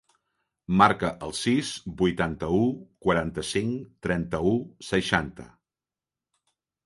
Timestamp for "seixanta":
4.89-5.45